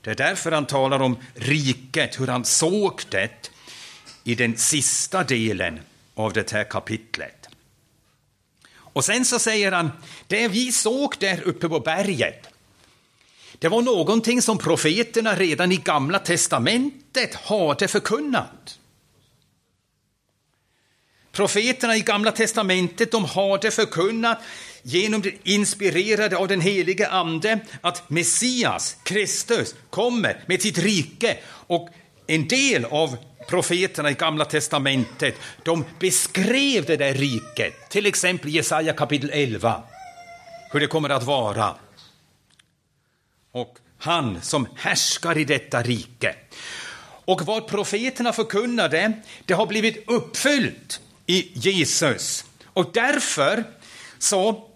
[0.00, 3.50] Det är därför han talar om riket, hur han såg det
[4.24, 5.80] i den sista delen
[6.14, 7.48] av det här kapitlet.
[8.74, 9.90] Och sen så säger han,
[10.26, 12.48] det vi såg där uppe på berget,
[13.62, 18.78] det var någonting som profeterna redan i Gamla testamentet hade förkunnat.
[21.32, 24.38] Profeterna i Gamla testamentet de hade förkunnat
[24.82, 31.38] genom det inspirerade av den helige Ande att Messias, Kristus, kommer med sitt rike.
[31.66, 31.88] Och
[32.26, 33.16] en del av
[33.48, 39.82] profeterna i Gamla testamentet de beskrev det där riket, till exempel Jesaja kapitel 11,
[40.72, 41.74] hur det kommer att vara.
[43.52, 46.34] Och han som härskar i detta rike.
[47.24, 49.12] Och vad profeterna förkunnade,
[49.46, 52.44] det har blivit uppfyllt i Jesus.
[52.66, 53.64] Och därför
[54.18, 54.68] så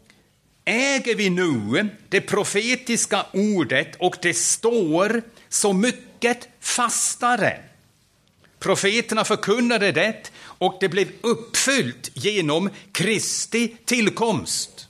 [0.65, 7.59] äger vi nu det profetiska ordet och det står så mycket fastare.
[8.59, 14.89] Profeterna förkunnade det och det blev uppfyllt genom Kristi tillkomst.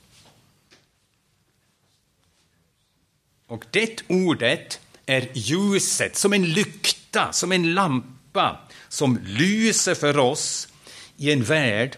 [3.46, 10.68] Och det ordet är ljuset, som en lykta, som en lampa som lyser för oss
[11.16, 11.96] i en värld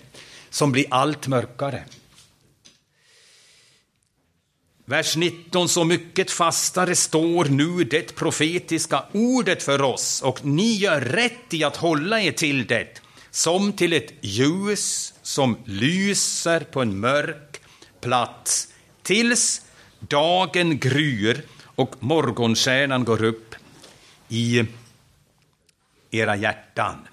[0.50, 1.84] som blir allt mörkare.
[4.84, 11.00] Vers 19, så mycket fastare står nu det profetiska ordet för oss och ni gör
[11.00, 13.00] rätt i att hålla er till det
[13.30, 17.60] som till ett ljus som lyser på en mörk
[18.00, 18.68] plats
[19.02, 19.62] tills
[20.00, 23.54] dagen gryr och morgonstjärnan går upp
[24.28, 24.64] i
[26.10, 27.08] era hjärtan.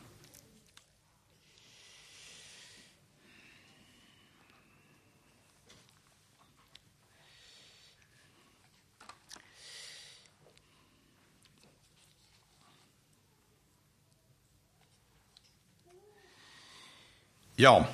[17.57, 17.85] Ja,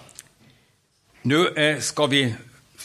[1.21, 2.35] Nu eh, ska vi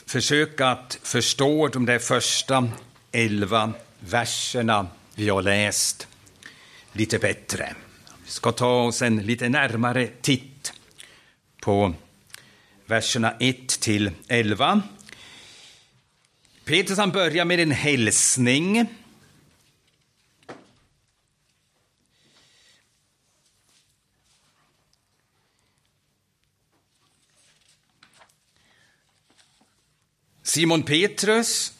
[0.06, 2.68] försöka att förstå de där första
[3.12, 6.08] elva verserna vi har läst
[6.92, 7.74] lite bättre.
[8.24, 10.72] Vi ska ta oss en lite närmare titt
[11.60, 11.94] på
[12.86, 14.82] verserna 1 till 11.
[16.64, 18.86] Petrus han börjar med en hälsning.
[30.56, 31.72] Simon Petrus,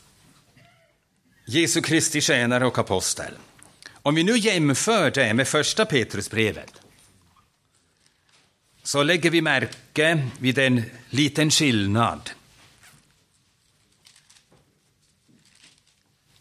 [1.46, 3.32] Jesu Kristi tjänare och apostel.
[3.92, 6.72] Om vi nu jämför det med första Petrusbrevet
[8.82, 12.30] så lägger vi märke vid en liten skillnad.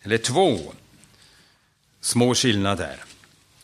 [0.01, 0.73] Eller två
[2.01, 3.03] små skillnader.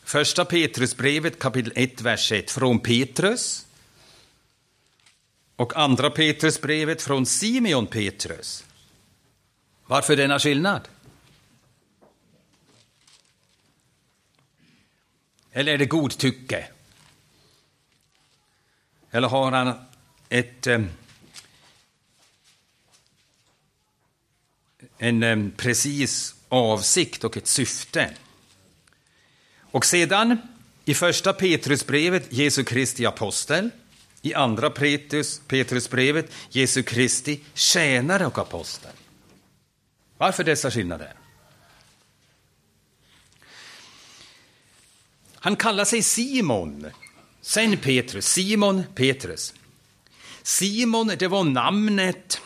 [0.04, 3.66] Första Petrusbrevet kapitel 1, vers 1 från Petrus
[5.56, 8.64] och andra Petrusbrevet från Simeon Petrus.
[9.86, 10.88] Varför denna skillnad?
[15.52, 16.68] Eller är det godtycke?
[19.10, 19.74] Eller har han
[20.28, 20.66] ett,
[24.98, 28.14] en precis avsikt och ett syfte?
[29.60, 30.38] Och sedan
[30.84, 33.70] i första Petrusbrevet Jesu Kristi apostel,
[34.22, 38.92] i andra Petrus, Petrusbrevet Jesu Kristi tjänare och apostel.
[40.18, 41.14] Varför dessa skillnader?
[45.34, 46.90] Han kallar sig Simon,
[47.40, 49.54] sen Petrus, Simon Petrus.
[50.42, 52.40] Simon, det var namnet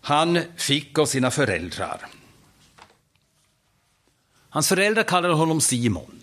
[0.00, 2.06] han fick av sina föräldrar.
[4.48, 6.19] Hans föräldrar kallade honom Simon.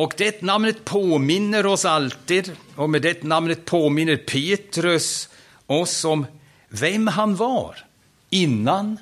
[0.00, 5.28] Och det namnet påminner oss alltid, och med det namnet påminner Petrus
[5.66, 6.26] oss om
[6.68, 7.86] vem han var
[8.30, 8.98] innan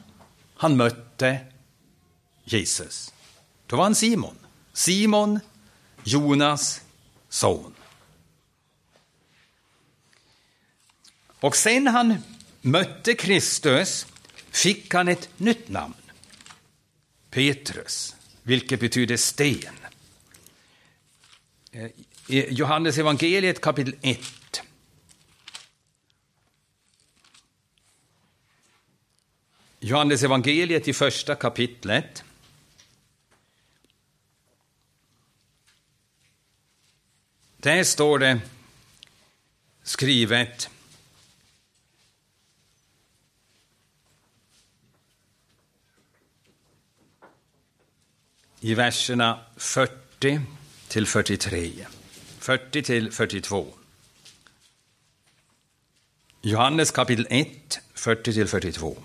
[0.56, 1.38] han mötte
[2.44, 3.12] Jesus.
[3.66, 4.38] Då var han Simon.
[4.72, 5.40] Simon,
[6.04, 6.80] Jonas
[7.28, 7.74] son.
[11.40, 12.14] Och sen han
[12.60, 14.06] mötte Kristus
[14.50, 15.94] fick han ett nytt namn.
[17.30, 19.74] Petrus, vilket betyder sten.
[21.78, 21.90] Eh,
[22.26, 24.62] I Johannes evangeliet kapitel 1.
[29.80, 32.24] Johannes evangeliet i första kapitlet.
[37.56, 38.40] Där står det
[39.82, 40.70] skrivet
[48.60, 50.57] i verserna 40
[50.88, 51.72] till 43.
[52.38, 53.66] 40 till 42.
[56.42, 58.96] Johannes kapitel 1, 40 till 42.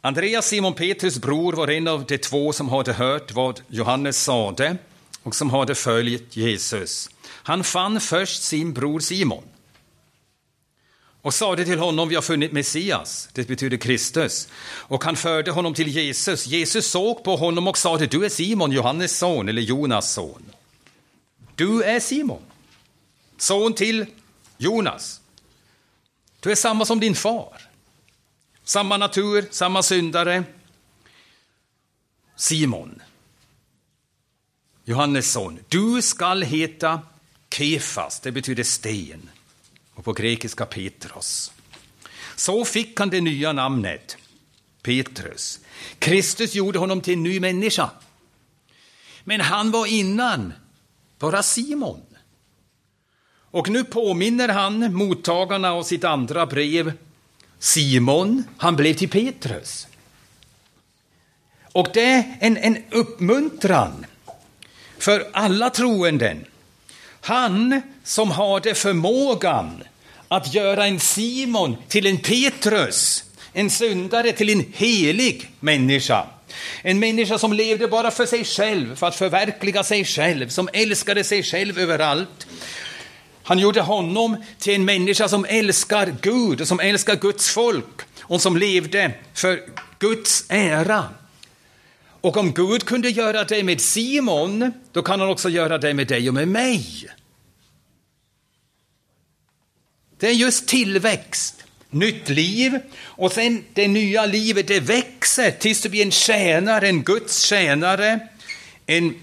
[0.00, 4.76] Andreas, Simon Petrus bror, var en av de två som hade hört vad Johannes sade
[5.22, 7.10] och som hade följt Jesus.
[7.26, 9.42] Han fann först sin bror Simon
[11.26, 14.48] och sade till honom, vi har funnit Messias, det betyder Kristus.
[14.64, 16.46] Och han förde honom till Jesus.
[16.46, 20.42] Jesus såg på honom och sade, du är Simon, Johannes son, eller Jonas son.
[21.54, 22.42] Du är Simon,
[23.38, 24.06] son till
[24.58, 25.20] Jonas.
[26.40, 27.62] Du är samma som din far.
[28.64, 30.44] Samma natur, samma syndare.
[32.36, 33.02] Simon,
[34.84, 35.58] Johannes son.
[35.68, 37.00] Du skall heta
[37.50, 39.30] Kefas, det betyder sten
[39.96, 41.52] och på grekiska Petros.
[42.36, 44.16] Så fick han det nya namnet
[44.82, 45.60] Petrus.
[45.98, 47.90] Kristus gjorde honom till en ny människa.
[49.24, 50.52] Men han var innan
[51.18, 52.02] bara Simon.
[53.50, 56.92] Och nu påminner han mottagarna av sitt andra brev.
[57.58, 59.86] Simon, han blev till Petrus.
[61.72, 64.06] Och det är en, en uppmuntran
[64.98, 66.44] för alla troenden
[67.26, 69.82] han som hade förmågan
[70.28, 76.26] att göra en Simon till en Petrus, en syndare till en helig människa.
[76.82, 81.24] En människa som levde bara för sig själv, för att förverkliga sig själv, som älskade
[81.24, 82.46] sig själv överallt.
[83.42, 88.42] Han gjorde honom till en människa som älskar Gud och som älskar Guds folk och
[88.42, 89.60] som levde för
[89.98, 91.04] Guds ära.
[92.26, 96.06] Och om Gud kunde göra det med Simon, då kan han också göra det med
[96.06, 97.08] dig och med mig.
[100.18, 105.88] Det är just tillväxt, nytt liv och sen det nya livet det växer tills du
[105.88, 108.20] blir en tjänare, en Guds tjänare,
[108.86, 109.14] en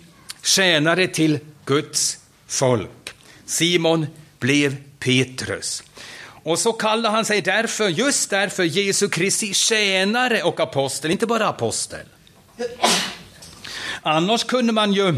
[0.44, 3.10] tjänare till Guds folk.
[3.46, 4.08] Simon
[4.40, 5.84] blev Petrus.
[6.26, 11.48] Och så kallar han sig därför, just därför, Jesu Kristi tjänare och apostel, inte bara
[11.48, 12.06] apostel.
[14.02, 15.16] Annars kunde man ju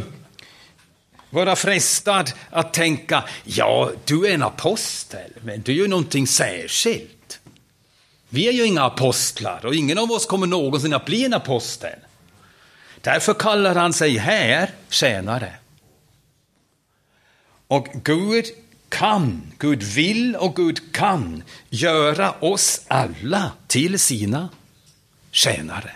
[1.29, 7.39] vara frestad att tänka, ja, du är en apostel, men du är ju någonting särskilt.
[8.29, 11.99] Vi är ju inga apostlar och ingen av oss kommer någonsin att bli en apostel.
[13.01, 15.53] Därför kallar han sig här tjänare.
[17.67, 18.45] Och Gud
[18.89, 24.49] kan, Gud vill och Gud kan göra oss alla till sina
[25.31, 25.91] tjänare.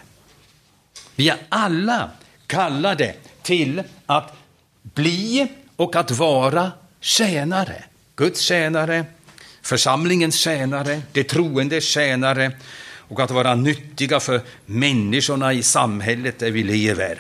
[1.20, 2.10] Vi är alla
[2.48, 4.34] kallade till att
[4.82, 7.84] bli och att vara tjänare.
[8.16, 9.06] Guds tjänare,
[9.62, 12.52] församlingens tjänare, de troendes tjänare
[12.82, 17.20] och att vara nyttiga för människorna i samhället där vi lever.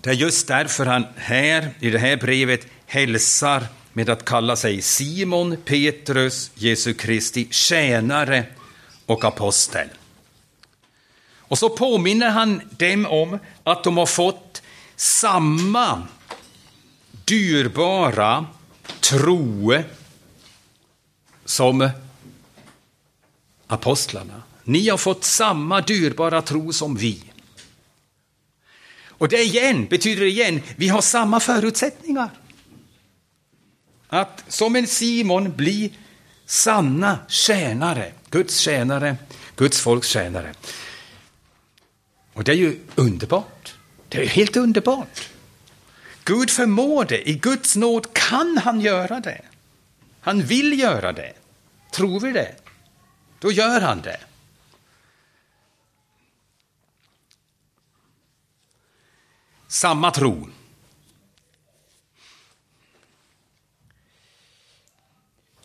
[0.00, 4.82] Det är just därför han här i det här brevet hälsar med att kalla sig
[4.82, 8.44] Simon Petrus, Jesu Kristi tjänare
[9.06, 9.88] och apostel.
[11.50, 14.62] Och så påminner han dem om att de har fått
[14.96, 16.02] samma
[17.24, 18.46] dyrbara
[19.00, 19.74] tro
[21.44, 21.90] som
[23.66, 24.42] apostlarna.
[24.64, 27.22] Ni har fått samma dyrbara tro som vi.
[29.06, 32.30] Och det igen betyder igen, vi har samma förutsättningar.
[34.08, 35.92] Att som en Simon bli
[36.46, 39.16] sanna tjänare, Guds tjänare,
[39.56, 40.54] Guds folks tjänare.
[42.32, 43.74] Och det är ju underbart.
[44.08, 45.28] Det är helt underbart.
[46.24, 47.28] Gud förmår det.
[47.28, 49.42] I Guds nåd kan han göra det.
[50.20, 51.32] Han vill göra det.
[51.92, 52.54] Tror vi det?
[53.38, 54.20] Då gör han det.
[59.68, 60.48] Samma tro.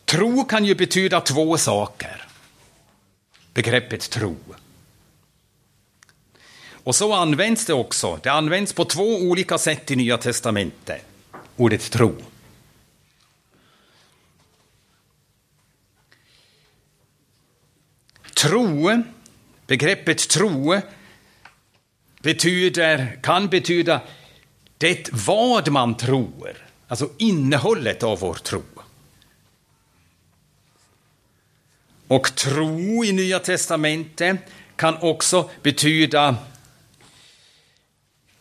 [0.04, 2.28] Tro kan ju betyda två saker.
[3.54, 4.36] Begreppet tro.
[6.86, 8.20] Och så används det också.
[8.22, 11.04] Det används på två olika sätt i Nya testamentet,
[11.56, 12.14] ordet tro.
[18.34, 19.02] Tro,
[19.66, 20.80] begreppet tro,
[22.22, 24.00] betyder, kan betyda
[24.78, 28.62] det vad man tror, alltså innehållet av vår tro.
[32.08, 34.36] Och tro i Nya testamentet
[34.76, 36.36] kan också betyda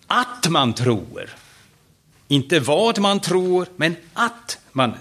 [0.07, 1.35] att man tror.
[2.27, 4.93] Inte vad man tror, men att man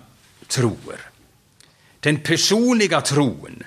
[0.47, 1.11] tror.
[2.01, 3.63] Den personliga tron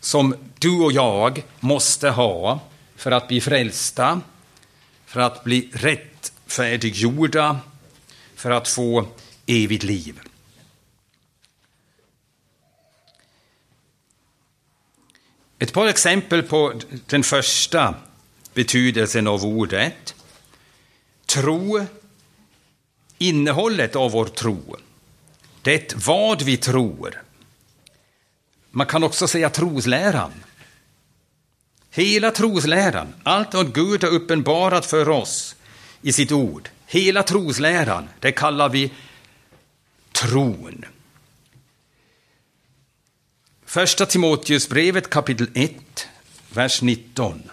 [0.00, 2.60] som du och jag måste ha
[2.96, 4.20] för att bli frälsta,
[5.06, 7.60] för att bli rättfärdiggjorda,
[8.34, 9.06] för att få
[9.46, 10.20] evigt liv.
[15.58, 17.94] Ett par exempel på den första
[18.54, 20.14] betydelsen av ordet.
[21.28, 21.86] Tro,
[23.18, 24.76] innehållet av vår tro.
[25.62, 27.22] Det vad vi tror.
[28.70, 30.32] Man kan också säga trosläran.
[31.90, 35.56] Hela trosläran, allt vad Gud har uppenbarat för oss
[36.02, 38.92] i sitt ord, hela trosläran, det kallar vi
[40.12, 40.84] tron.
[43.64, 46.08] Första Timoteusbrevet kapitel 1,
[46.52, 47.50] vers 19.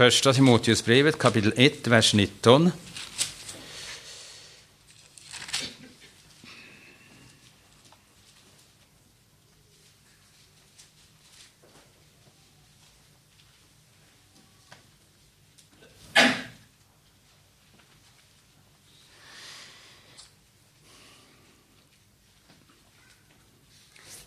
[0.00, 2.70] Första Timoteusbrevet kapitel 1, vers 19.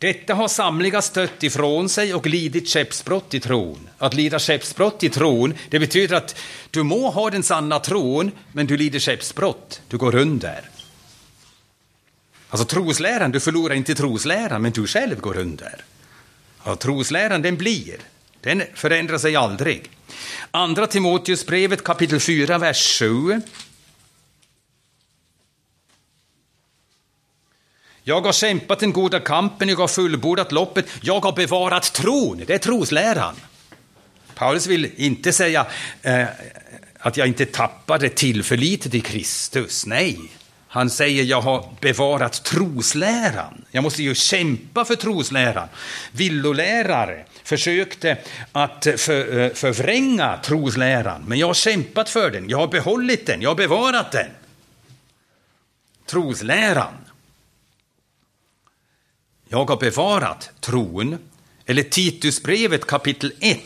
[0.03, 3.89] Detta har samliga stött ifrån sig och lidit skeppsbrott i tron.
[3.97, 6.35] Att lida skeppsbrott i tron, det betyder att
[6.71, 10.69] du må ha den sanna tron, men du lider skeppsbrott, du går under.
[12.49, 15.83] Alltså trosläran, du förlorar inte trosläran, men du själv går under.
[16.65, 17.97] Ja, trosläran, den blir,
[18.41, 19.89] den förändrar sig aldrig.
[20.51, 23.41] Andra Timoteusbrevet kapitel 4, vers 7.
[28.03, 32.43] Jag har kämpat den goda kampen, jag har fullbordat loppet, jag har bevarat tron.
[32.47, 33.35] Det är trosläran.
[34.35, 35.65] Paulus vill inte säga
[36.01, 36.25] eh,
[36.99, 39.85] att jag inte tappade tillförlitet i Kristus.
[39.85, 40.19] Nej,
[40.67, 43.65] Han säger jag har bevarat trosläran.
[43.71, 45.67] Jag måste ju kämpa för trosläran.
[46.11, 48.17] Villolärare försökte
[48.51, 52.49] att för, eh, förvränga trosläran, men jag har kämpat för den.
[52.49, 54.29] Jag har behållit den, jag har bevarat den.
[56.05, 56.93] Trosläran.
[59.53, 61.17] Jag har bevarat tron,
[61.65, 63.59] eller Titusbrevet kapitel 1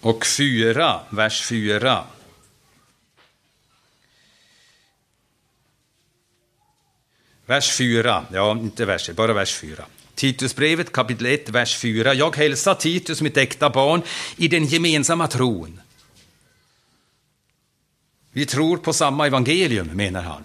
[0.00, 2.04] och 4, vers 4.
[7.46, 9.84] Vers 4, ja, inte vers, bara vers 4.
[10.14, 12.14] Titusbrevet kapitel 1, vers 4.
[12.14, 14.02] Jag hälsar Titus, mitt äkta barn,
[14.36, 15.80] i den gemensamma tron.
[18.34, 20.44] Vi tror på samma evangelium, menar han.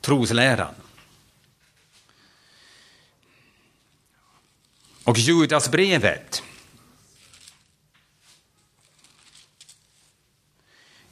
[0.00, 0.74] Trosläran.
[5.04, 6.42] Och Judasbrevet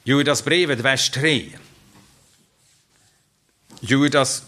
[0.03, 1.49] Judasbrevet, vers 3.
[3.79, 4.43] Judas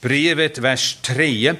[0.00, 1.56] brevet, vers 3.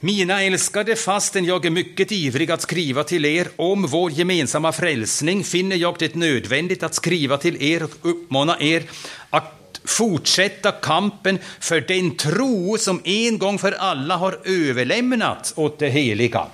[0.00, 5.44] Mina älskade, fastän jag är mycket ivrig att skriva till er om vår gemensamma frälsning
[5.44, 8.82] finner jag det nödvändigt att skriva till er och uppmana er
[9.30, 15.88] att fortsätta kampen för den tro som en gång för alla har överlämnats åt det
[15.88, 16.46] heliga.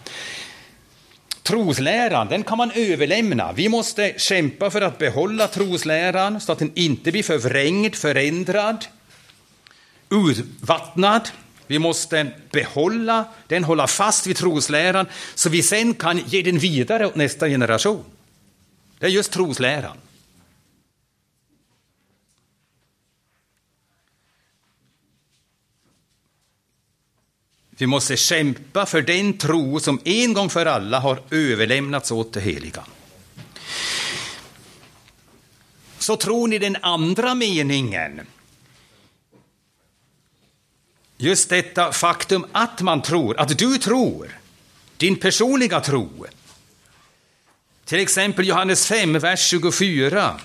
[1.42, 3.52] Trosläran, den kan man överlämna.
[3.52, 8.84] Vi måste kämpa för att behålla trosläran så att den inte blir förvrängd, förändrad,
[10.08, 11.28] urvattnad.
[11.72, 17.06] Vi måste behålla den, hålla fast vid trosläran så vi sen kan ge den vidare
[17.06, 18.04] åt nästa generation.
[18.98, 19.96] Det är just trosläran.
[27.70, 32.40] Vi måste kämpa för den tro som en gång för alla har överlämnats åt det
[32.40, 32.84] heliga.
[35.98, 38.20] Så tror ni den andra meningen.
[41.22, 44.38] Just detta faktum att man tror, att du tror,
[44.96, 46.26] din personliga tro.
[47.84, 50.40] Till exempel Johannes 5, vers 24.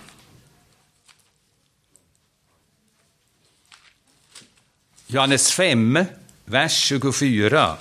[5.07, 6.05] Johannes 5,
[6.45, 7.77] vers 24.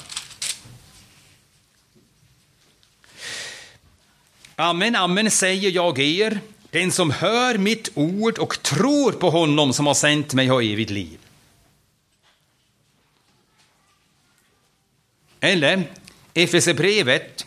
[4.56, 6.40] Amen, amen säger jag er,
[6.70, 10.90] den som hör mitt ord och tror på honom som har sänt mig har evigt
[10.90, 11.25] liv.
[15.40, 15.90] Eller
[16.34, 17.46] Efesebrevet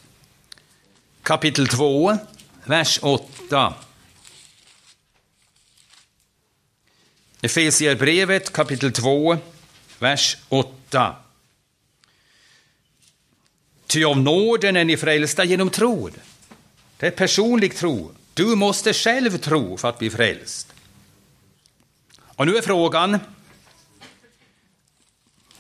[1.23, 2.17] kapitel 2,
[2.65, 3.73] vers 8.
[7.41, 9.37] Efesierbrevet kapitel 2,
[9.99, 11.15] vers 8.
[13.87, 16.09] Ty av nåden är ni frälsta genom tro.
[16.97, 18.11] Det är personlig tro.
[18.33, 20.73] Du måste själv tro för att bli frälst.
[22.21, 23.19] Och nu är frågan,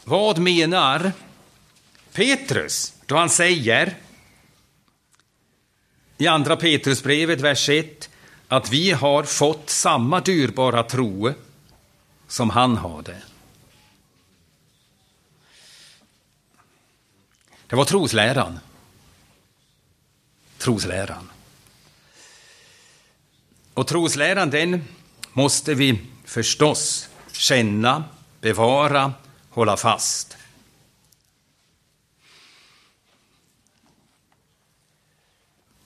[0.03, 1.11] vad menar
[2.19, 3.97] Petrus då han säger
[6.17, 8.09] i Andra Petrusbrevet, vers 1,
[8.47, 11.33] att vi har fått samma dyrbara tro
[12.27, 13.21] som han hade.
[17.67, 18.59] Det var trosläran.
[20.57, 21.31] Trosläran.
[23.73, 24.83] Och trosläran, den
[25.33, 28.03] måste vi förstås känna,
[28.41, 29.13] bevara,
[29.49, 30.38] hålla fast.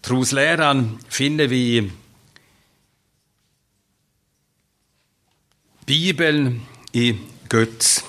[0.04, 1.91] Trosläran finner vi i
[5.86, 8.06] Bibeln, i Guds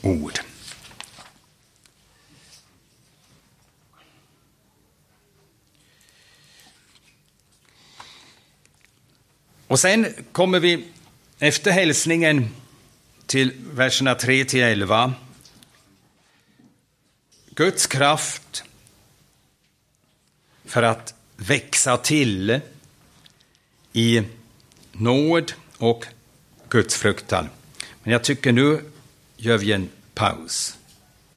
[0.00, 0.38] ord.
[9.66, 10.84] Och sen kommer vi
[11.38, 12.48] efter hälsningen
[13.26, 15.14] till verserna 3 till 11.
[17.50, 18.64] Guds kraft
[20.72, 22.60] för att växa till
[23.92, 24.22] i
[24.92, 26.06] nåd och
[26.68, 27.48] gudsfruktan.
[28.02, 28.80] Men jag tycker nu
[29.36, 30.78] gör vi en paus.